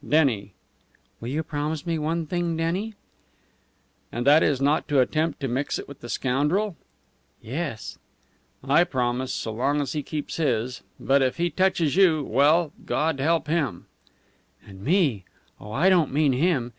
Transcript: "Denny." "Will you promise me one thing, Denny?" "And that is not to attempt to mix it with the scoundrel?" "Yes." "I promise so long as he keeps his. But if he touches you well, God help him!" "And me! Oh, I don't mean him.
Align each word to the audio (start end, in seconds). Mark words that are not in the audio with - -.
"Denny." 0.09 0.53
"Will 1.19 1.27
you 1.27 1.43
promise 1.43 1.85
me 1.85 1.99
one 1.99 2.25
thing, 2.25 2.57
Denny?" 2.57 2.95
"And 4.11 4.25
that 4.25 4.41
is 4.41 4.59
not 4.59 4.87
to 4.87 4.99
attempt 4.99 5.39
to 5.41 5.47
mix 5.47 5.77
it 5.77 5.87
with 5.87 5.99
the 5.99 6.09
scoundrel?" 6.09 6.75
"Yes." 7.39 7.99
"I 8.63 8.83
promise 8.83 9.31
so 9.31 9.51
long 9.51 9.79
as 9.79 9.93
he 9.93 10.01
keeps 10.01 10.37
his. 10.37 10.81
But 10.99 11.21
if 11.21 11.37
he 11.37 11.51
touches 11.51 11.95
you 11.97 12.23
well, 12.23 12.73
God 12.83 13.19
help 13.19 13.45
him!" 13.47 13.85
"And 14.65 14.81
me! 14.81 15.23
Oh, 15.59 15.71
I 15.71 15.87
don't 15.87 16.11
mean 16.11 16.33
him. 16.33 16.69